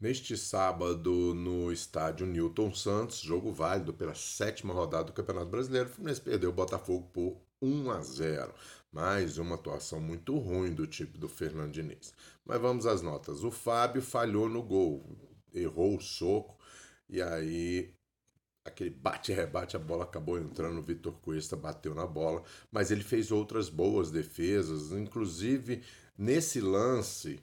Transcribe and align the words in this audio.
Neste 0.00 0.34
sábado, 0.34 1.34
no 1.34 1.70
estádio 1.70 2.26
Newton 2.26 2.72
Santos, 2.72 3.20
jogo 3.20 3.52
válido 3.52 3.92
pela 3.92 4.14
sétima 4.14 4.72
rodada 4.72 5.04
do 5.04 5.12
Campeonato 5.12 5.50
Brasileiro, 5.50 5.90
o 5.90 5.92
Fluminense 5.92 6.22
perdeu 6.22 6.48
o 6.48 6.54
Botafogo 6.54 7.10
por 7.12 7.36
1 7.60 7.90
a 7.90 8.00
0. 8.00 8.54
Mais 8.90 9.36
uma 9.36 9.56
atuação 9.56 10.00
muito 10.00 10.38
ruim 10.38 10.72
do 10.72 10.86
tipo 10.86 11.18
do 11.18 11.28
Fernando 11.28 11.72
Diniz. 11.72 12.14
Mas 12.46 12.58
vamos 12.58 12.86
às 12.86 13.02
notas. 13.02 13.44
O 13.44 13.50
Fábio 13.50 14.00
falhou 14.00 14.48
no 14.48 14.62
gol, 14.62 15.04
errou 15.52 15.98
o 15.98 16.00
soco, 16.00 16.56
e 17.06 17.20
aí 17.20 17.92
aquele 18.64 18.88
bate-rebate, 18.88 19.76
a 19.76 19.78
bola 19.78 20.04
acabou 20.04 20.38
entrando, 20.38 20.78
o 20.78 20.82
Vitor 20.82 21.12
Cuesta 21.20 21.56
bateu 21.56 21.94
na 21.94 22.06
bola, 22.06 22.42
mas 22.72 22.90
ele 22.90 23.02
fez 23.02 23.30
outras 23.30 23.68
boas 23.68 24.10
defesas, 24.10 24.92
inclusive 24.92 25.82
nesse 26.16 26.58
lance 26.58 27.38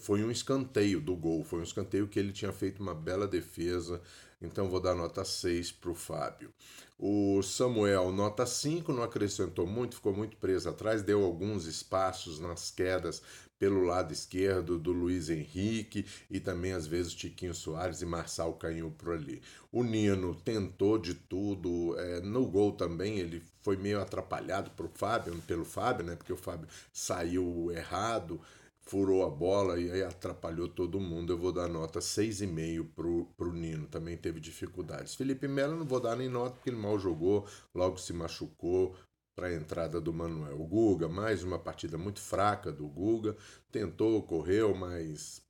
foi 0.00 0.22
um 0.22 0.30
escanteio 0.30 1.00
do 1.00 1.16
gol, 1.16 1.42
foi 1.42 1.60
um 1.60 1.64
escanteio 1.64 2.06
que 2.06 2.18
ele 2.18 2.32
tinha 2.32 2.52
feito 2.52 2.82
uma 2.82 2.94
bela 2.94 3.26
defesa, 3.26 4.00
então 4.40 4.68
vou 4.68 4.80
dar 4.80 4.94
nota 4.94 5.24
6 5.24 5.72
para 5.72 5.90
o 5.90 5.94
Fábio. 5.94 6.52
O 6.98 7.42
Samuel, 7.42 8.12
nota 8.12 8.46
5, 8.46 8.92
não 8.92 9.02
acrescentou 9.02 9.66
muito, 9.66 9.96
ficou 9.96 10.14
muito 10.14 10.36
preso 10.36 10.68
atrás, 10.68 11.02
deu 11.02 11.24
alguns 11.24 11.66
espaços 11.66 12.38
nas 12.38 12.70
quedas 12.70 13.22
pelo 13.58 13.82
lado 13.82 14.12
esquerdo 14.12 14.78
do 14.78 14.92
Luiz 14.92 15.30
Henrique 15.30 16.04
e 16.30 16.38
também 16.38 16.72
às 16.72 16.86
vezes 16.86 17.14
Tiquinho 17.14 17.54
Soares 17.54 18.02
e 18.02 18.06
Marçal 18.06 18.52
caiu 18.54 18.90
por 18.90 19.14
ali. 19.14 19.40
O 19.72 19.82
Nino 19.82 20.34
tentou 20.34 20.98
de 20.98 21.14
tudo, 21.14 21.98
é, 21.98 22.20
no 22.20 22.46
gol 22.46 22.72
também 22.72 23.18
ele 23.18 23.42
foi 23.62 23.76
meio 23.76 24.00
atrapalhado 24.00 24.70
pro 24.72 24.90
Fábio, 24.94 25.40
pelo 25.46 25.64
Fábio, 25.64 26.04
né? 26.04 26.16
Porque 26.16 26.32
o 26.32 26.36
Fábio 26.36 26.68
saiu 26.92 27.70
errado 27.72 28.40
furou 28.86 29.24
a 29.24 29.30
bola 29.30 29.80
e 29.80 29.90
aí 29.90 30.02
atrapalhou 30.02 30.68
todo 30.68 31.00
mundo. 31.00 31.32
Eu 31.32 31.38
vou 31.38 31.52
dar 31.52 31.68
nota 31.68 32.00
6,5 32.00 32.88
pro, 32.94 33.26
pro 33.36 33.52
Nino, 33.52 33.86
também 33.86 34.16
teve 34.16 34.40
dificuldades. 34.40 35.14
Felipe 35.14 35.48
Melo 35.48 35.76
não 35.76 35.86
vou 35.86 36.00
dar 36.00 36.16
nem 36.16 36.28
nota 36.28 36.56
porque 36.56 36.70
ele 36.70 36.76
mal 36.76 36.98
jogou, 36.98 37.46
logo 37.74 37.98
se 37.98 38.12
machucou 38.12 38.94
para 39.34 39.48
a 39.48 39.54
entrada 39.54 40.00
do 40.00 40.12
Manuel. 40.12 40.60
O 40.60 40.66
Guga, 40.66 41.08
mais 41.08 41.42
uma 41.42 41.58
partida 41.58 41.98
muito 41.98 42.20
fraca 42.20 42.70
do 42.70 42.86
Guga, 42.86 43.36
tentou, 43.70 44.22
correu, 44.22 44.74
mas 44.74 45.42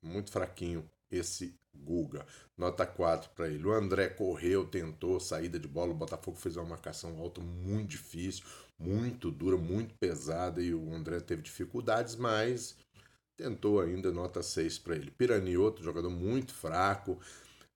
muito 0.00 0.30
fraquinho 0.30 0.88
esse 1.10 1.54
Guga. 1.74 2.24
Nota 2.56 2.86
4 2.86 3.30
para 3.30 3.48
ele. 3.48 3.66
O 3.66 3.72
André 3.72 4.08
correu, 4.08 4.64
tentou, 4.66 5.18
saída 5.18 5.58
de 5.58 5.66
bola. 5.66 5.92
O 5.92 5.96
Botafogo 5.96 6.36
fez 6.36 6.56
uma 6.56 6.66
marcação 6.66 7.18
alta 7.18 7.40
muito 7.40 7.90
difícil, 7.90 8.44
muito 8.82 9.30
dura, 9.30 9.56
muito 9.56 9.94
pesada 9.94 10.60
e 10.60 10.74
o 10.74 10.94
André 10.94 11.20
teve 11.20 11.42
dificuldades, 11.42 12.16
mas 12.16 12.76
tentou 13.36 13.80
ainda 13.80 14.12
nota 14.12 14.42
6 14.42 14.78
para 14.78 14.96
ele. 14.96 15.10
Pirani, 15.10 15.56
outro 15.56 15.82
jogador 15.84 16.10
muito 16.10 16.52
fraco, 16.52 17.18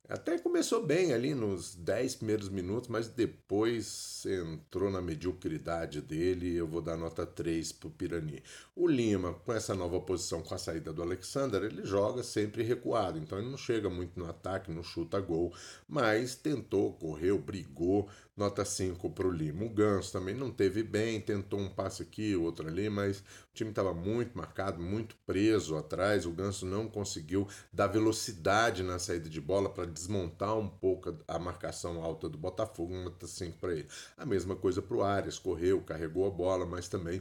até 0.09 0.39
começou 0.39 0.85
bem 0.87 1.13
ali 1.13 1.35
nos 1.35 1.75
10 1.75 2.17
primeiros 2.17 2.49
minutos, 2.49 2.89
mas 2.89 3.09
depois 3.09 4.25
entrou 4.25 4.91
na 4.91 5.03
mediocridade 5.03 6.01
dele. 6.01 6.55
Eu 6.55 6.67
vou 6.67 6.81
dar 6.81 6.97
nota 6.97 7.27
3 7.27 7.73
para 7.73 7.89
o 7.89 7.91
Pirani. 7.91 8.43
O 8.75 8.87
Lima, 8.87 9.35
com 9.35 9.53
essa 9.53 9.75
nova 9.75 10.01
posição, 10.01 10.43
com 10.43 10.55
a 10.55 10.59
saída 10.59 10.93
do 10.93 11.03
Alexander, 11.03 11.63
ele 11.63 11.85
joga 11.85 12.23
sempre 12.23 12.63
recuado, 12.63 13.19
então 13.19 13.39
ele 13.39 13.51
não 13.51 13.59
chega 13.59 13.91
muito 13.91 14.19
no 14.19 14.29
ataque, 14.29 14.71
não 14.71 14.83
chuta 14.83 15.21
gol, 15.21 15.53
mas 15.89 16.37
tentou, 16.37 16.93
correu, 16.93 17.39
brigou. 17.39 18.09
Nota 18.37 18.67
5 18.67 19.09
para 19.13 19.27
o 19.27 19.31
Lima. 19.31 19.65
O 19.65 19.71
Ganso 19.71 20.13
também 20.13 20.35
não 20.35 20.51
teve 20.51 20.83
bem, 20.83 21.19
tentou 21.23 21.59
um 21.59 21.71
passe 21.71 22.03
aqui, 22.03 22.37
outro 22.37 22.69
ali, 22.69 22.91
mas 22.91 23.21
o 23.21 23.25
time 23.55 23.71
estava 23.71 23.95
muito 23.95 24.37
marcado, 24.37 24.83
muito 24.83 25.17
preso 25.25 25.75
atrás. 25.75 26.27
O 26.27 26.31
Ganso 26.31 26.67
não 26.67 26.87
conseguiu 26.87 27.49
dar 27.73 27.87
velocidade 27.87 28.83
na 28.83 28.99
saída 28.99 29.31
de 29.31 29.41
bola 29.41 29.71
para 29.71 29.87
desmontar 29.97 30.57
um 30.57 30.69
pouco 30.69 31.17
a 31.27 31.39
marcação 31.39 32.03
alta 32.03 32.29
do 32.29 32.37
Botafogo, 32.39 32.95
nota 32.95 33.27
5 33.27 33.59
para 33.59 33.73
ele. 33.73 33.89
A 34.17 34.27
mesma 34.27 34.55
coisa 34.55 34.83
para 34.83 34.97
o 34.97 35.03
Arias, 35.03 35.39
correu, 35.39 35.83
carregou 35.83 36.27
a 36.27 36.31
bola, 36.31 36.67
mas 36.67 36.87
também 36.87 37.21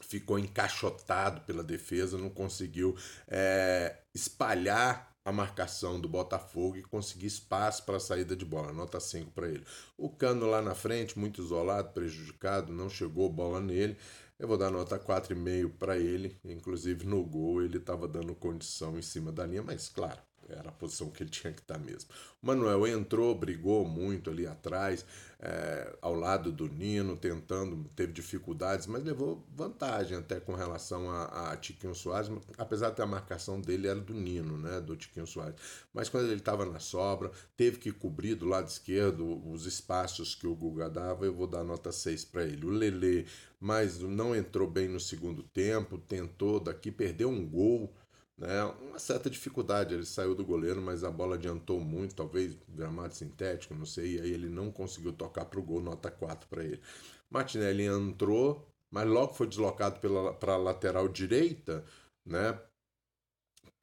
ficou 0.00 0.38
encaixotado 0.38 1.40
pela 1.42 1.62
defesa, 1.62 2.18
não 2.18 2.30
conseguiu 2.30 2.96
é, 3.26 3.96
espalhar 4.14 5.08
a 5.24 5.32
marcação 5.32 6.00
do 6.00 6.08
Botafogo 6.08 6.76
e 6.76 6.82
conseguir 6.82 7.26
espaço 7.26 7.84
para 7.84 7.98
a 7.98 8.00
saída 8.00 8.34
de 8.34 8.44
bola. 8.44 8.72
Nota 8.72 8.98
5 8.98 9.30
para 9.32 9.48
ele. 9.48 9.64
O 9.96 10.08
Cano 10.08 10.46
lá 10.46 10.62
na 10.62 10.74
frente, 10.74 11.18
muito 11.18 11.42
isolado, 11.42 11.92
prejudicado, 11.92 12.72
não 12.72 12.88
chegou 12.88 13.28
bola 13.28 13.60
nele. 13.60 13.96
Eu 14.38 14.48
vou 14.48 14.56
dar 14.56 14.70
nota 14.70 14.98
4,5 14.98 15.72
para 15.78 15.98
ele. 15.98 16.38
Inclusive 16.44 17.04
no 17.04 17.22
gol 17.24 17.62
ele 17.62 17.76
estava 17.76 18.08
dando 18.08 18.34
condição 18.34 18.98
em 18.98 19.02
cima 19.02 19.30
da 19.30 19.44
linha, 19.44 19.62
mas 19.62 19.88
claro, 19.88 20.18
era 20.52 20.68
a 20.68 20.72
posição 20.72 21.10
que 21.10 21.22
ele 21.22 21.30
tinha 21.30 21.52
que 21.52 21.60
estar 21.60 21.78
mesmo. 21.78 22.10
O 22.42 22.46
Manuel 22.46 22.86
entrou, 22.86 23.34
brigou 23.34 23.84
muito 23.84 24.30
ali 24.30 24.46
atrás, 24.46 25.04
é, 25.40 25.96
ao 26.02 26.14
lado 26.14 26.50
do 26.50 26.68
Nino, 26.68 27.16
tentando, 27.16 27.88
teve 27.94 28.12
dificuldades, 28.12 28.86
mas 28.86 29.04
levou 29.04 29.44
vantagem 29.54 30.18
até 30.18 30.40
com 30.40 30.54
relação 30.54 31.10
a, 31.10 31.52
a 31.52 31.56
Tiquinho 31.56 31.94
Soares, 31.94 32.30
apesar 32.56 32.90
da 32.90 33.06
marcação 33.06 33.60
dele 33.60 33.86
era 33.86 34.00
do 34.00 34.14
Nino, 34.14 34.56
né, 34.56 34.80
do 34.80 34.96
Tiquinho 34.96 35.26
Soares. 35.26 35.56
Mas 35.92 36.08
quando 36.08 36.26
ele 36.26 36.40
estava 36.40 36.66
na 36.66 36.80
sobra, 36.80 37.30
teve 37.56 37.78
que 37.78 37.92
cobrir 37.92 38.34
do 38.34 38.46
lado 38.46 38.68
esquerdo 38.68 39.46
os 39.48 39.66
espaços 39.66 40.34
que 40.34 40.46
o 40.46 40.54
Guga 40.54 40.88
dava, 40.88 41.24
eu 41.24 41.34
vou 41.34 41.46
dar 41.46 41.62
nota 41.62 41.92
6 41.92 42.24
para 42.24 42.44
ele. 42.44 42.66
O 42.66 42.70
Lele, 42.70 43.26
mas 43.60 43.98
não 44.00 44.34
entrou 44.34 44.68
bem 44.68 44.88
no 44.88 45.00
segundo 45.00 45.42
tempo, 45.42 45.98
tentou 45.98 46.58
daqui, 46.58 46.90
perdeu 46.90 47.28
um 47.28 47.46
gol 47.48 47.92
né? 48.38 48.64
Uma 48.80 48.98
certa 48.98 49.28
dificuldade, 49.28 49.94
ele 49.94 50.06
saiu 50.06 50.34
do 50.34 50.44
goleiro, 50.44 50.80
mas 50.80 51.02
a 51.02 51.10
bola 51.10 51.34
adiantou 51.34 51.80
muito, 51.80 52.14
talvez 52.14 52.56
gramado 52.68 53.14
sintético, 53.14 53.74
não 53.74 53.84
sei, 53.84 54.16
e 54.16 54.20
aí 54.20 54.32
ele 54.32 54.48
não 54.48 54.70
conseguiu 54.70 55.12
tocar 55.12 55.44
para 55.44 55.58
o 55.58 55.62
gol, 55.62 55.82
nota 55.82 56.10
4 56.10 56.48
para 56.48 56.64
ele. 56.64 56.80
Martinelli 57.28 57.84
entrou, 57.84 58.66
mas 58.90 59.06
logo 59.08 59.34
foi 59.34 59.48
deslocado 59.48 60.00
para 60.38 60.54
a 60.54 60.56
lateral 60.56 61.08
direita, 61.08 61.84
né? 62.24 62.58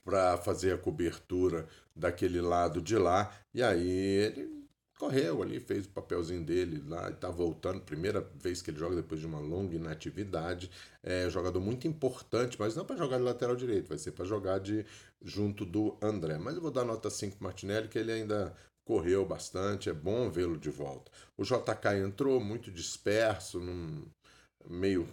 Para 0.04 0.38
fazer 0.38 0.74
a 0.74 0.78
cobertura 0.78 1.68
daquele 1.96 2.40
lado 2.40 2.82
de 2.82 2.98
lá, 2.98 3.32
e 3.54 3.62
aí 3.62 3.90
ele 3.90 4.55
correu 4.98 5.42
ali, 5.42 5.60
fez 5.60 5.86
o 5.86 5.90
papelzinho 5.90 6.44
dele 6.44 6.84
lá, 6.88 7.10
está 7.10 7.30
voltando, 7.30 7.82
primeira 7.82 8.22
vez 8.36 8.62
que 8.62 8.72
ele 8.72 8.80
joga 8.80 8.96
depois 8.96 9.20
de 9.20 9.28
uma 9.28 9.40
longa 9.40 9.76
inatividade. 9.76 10.72
É 11.04 11.30
jogador 11.30 11.60
muito 11.60 11.88
importante, 11.88 12.58
mas 12.60 12.76
não 12.76 12.86
para 12.86 12.96
jogar 12.96 13.18
de 13.18 13.24
lateral 13.24 13.56
direito, 13.56 13.90
vai 13.90 13.98
ser 13.98 14.12
para 14.12 14.26
jogar 14.26 14.60
de 14.60 14.86
junto 15.22 15.66
do 15.66 15.98
André. 16.02 16.38
Mas 16.38 16.56
eu 16.56 16.62
vou 16.62 16.72
dar 16.72 16.86
nota 16.86 17.10
5 17.10 17.38
para 17.38 17.48
Martinelli, 17.48 17.88
que 17.88 18.00
ele 18.00 18.12
ainda 18.12 18.56
correu 18.86 19.26
bastante, 19.26 19.90
é 19.90 19.94
bom 19.94 20.30
vê-lo 20.30 20.58
de 20.58 20.70
volta. 20.70 21.12
O 21.36 21.44
JK 21.44 21.98
entrou 22.06 22.40
muito 22.40 22.72
disperso, 22.72 23.60
num, 23.60 24.06
meio, 24.70 25.08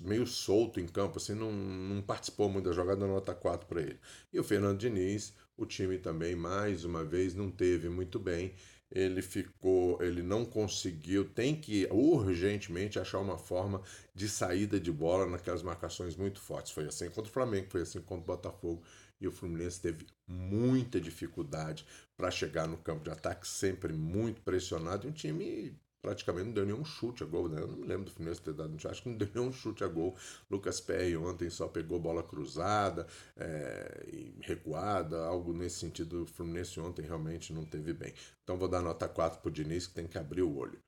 meio 0.00 0.26
solto 0.26 0.80
em 0.80 0.86
campo, 0.86 1.18
assim, 1.18 1.34
não, 1.34 1.52
não 1.52 2.02
participou 2.02 2.48
muito 2.48 2.66
da 2.66 2.72
jogada, 2.72 3.06
nota 3.06 3.34
4 3.34 3.66
para 3.66 3.80
ele. 3.80 3.98
E 4.32 4.38
o 4.38 4.44
Fernando 4.44 4.78
Diniz, 4.78 5.32
o 5.56 5.64
time 5.64 5.98
também, 5.98 6.34
mais 6.34 6.84
uma 6.84 7.04
vez, 7.04 7.34
não 7.34 7.50
teve 7.50 7.88
muito 7.88 8.18
bem 8.18 8.52
ele 8.90 9.20
ficou, 9.20 10.02
ele 10.02 10.22
não 10.22 10.44
conseguiu, 10.44 11.28
tem 11.28 11.54
que 11.54 11.86
urgentemente 11.90 12.98
achar 12.98 13.18
uma 13.18 13.38
forma 13.38 13.82
de 14.14 14.28
saída 14.28 14.78
de 14.78 14.92
bola 14.92 15.26
naquelas 15.26 15.62
marcações 15.62 16.16
muito 16.16 16.40
fortes. 16.40 16.72
Foi 16.72 16.86
assim 16.86 17.10
contra 17.10 17.30
o 17.30 17.32
Flamengo, 17.32 17.68
foi 17.70 17.82
assim 17.82 18.00
contra 18.00 18.22
o 18.22 18.36
Botafogo 18.36 18.82
e 19.20 19.26
o 19.26 19.32
Fluminense 19.32 19.80
teve 19.80 20.06
muita 20.26 21.00
dificuldade 21.00 21.86
para 22.16 22.30
chegar 22.30 22.66
no 22.66 22.76
campo 22.76 23.04
de 23.04 23.10
ataque, 23.10 23.46
sempre 23.46 23.92
muito 23.92 24.40
pressionado, 24.42 25.06
e 25.06 25.10
um 25.10 25.12
time 25.12 25.78
praticamente 26.02 26.46
não 26.46 26.52
deu 26.52 26.66
nenhum 26.66 26.84
chute 26.84 27.22
a 27.22 27.26
gol, 27.26 27.48
né? 27.48 27.60
Eu 27.60 27.68
não 27.68 27.76
me 27.76 27.86
lembro 27.86 28.04
do 28.04 28.12
Fluminense 28.12 28.40
ter 28.40 28.54
dado 28.54 28.76
acho 28.88 29.02
que 29.02 29.08
não 29.08 29.16
deu 29.16 29.28
nenhum 29.34 29.52
chute 29.52 29.84
a 29.84 29.88
gol. 29.88 30.16
Lucas 30.50 30.80
Perry 30.80 31.16
ontem 31.16 31.50
só 31.50 31.68
pegou 31.68 31.98
bola 31.98 32.22
cruzada 32.22 33.06
é, 33.36 34.34
recuada, 34.40 35.24
algo 35.24 35.52
nesse 35.52 35.80
sentido. 35.80 36.22
O 36.22 36.26
Fluminense 36.26 36.78
ontem 36.80 37.02
realmente 37.02 37.52
não 37.52 37.64
teve 37.64 37.92
bem. 37.92 38.14
Então 38.42 38.56
vou 38.56 38.68
dar 38.68 38.82
nota 38.82 39.08
4 39.08 39.40
pro 39.40 39.50
Diniz, 39.50 39.86
que 39.86 39.94
tem 39.94 40.06
que 40.06 40.18
abrir 40.18 40.42
o 40.42 40.56
olho. 40.56 40.80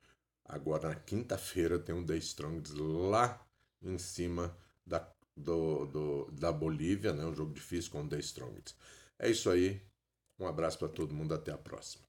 Agora, 0.45 0.89
na 0.89 0.95
quinta-feira, 0.95 1.77
tem 1.77 1.93
um 1.93 2.05
The 2.05 2.17
Strongs 2.17 2.73
lá 2.73 3.45
em 3.83 3.97
cima 3.99 4.57
da, 4.85 5.07
do, 5.37 5.85
do, 5.85 6.31
da 6.31 6.51
Bolívia, 6.51 7.13
né? 7.13 7.23
Um 7.25 7.35
jogo 7.35 7.53
difícil 7.53 7.91
com 7.91 8.03
o 8.03 8.07
The 8.07 8.19
Strongs. 8.19 8.75
É 9.19 9.29
isso 9.29 9.49
aí. 9.49 9.81
Um 10.39 10.47
abraço 10.47 10.79
para 10.79 10.87
todo 10.87 11.13
mundo, 11.13 11.33
até 11.35 11.51
a 11.51 11.57
próxima. 11.57 12.08